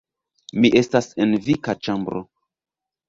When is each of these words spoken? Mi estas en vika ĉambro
Mi 0.63 0.71
estas 0.79 1.09
en 1.25 1.35
vika 1.49 1.77
ĉambro 1.89 2.25